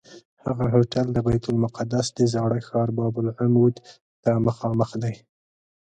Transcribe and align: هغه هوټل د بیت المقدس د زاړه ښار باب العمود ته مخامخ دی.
هغه 0.45 0.65
هوټل 0.73 1.05
د 1.11 1.17
بیت 1.27 1.43
المقدس 1.53 2.07
د 2.17 2.19
زاړه 2.33 2.59
ښار 2.67 2.89
باب 2.97 3.15
العمود 3.23 3.75
ته 4.23 4.31
مخامخ 4.47 4.89
دی. 5.03 5.15